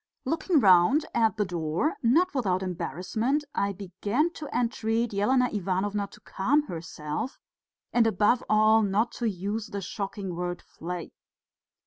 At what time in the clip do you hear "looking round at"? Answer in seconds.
0.25-1.37